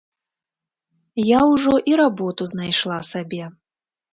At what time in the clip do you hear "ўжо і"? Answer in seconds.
1.51-1.99